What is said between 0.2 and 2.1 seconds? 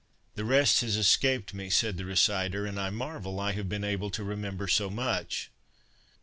'""The rest has escaped me," said the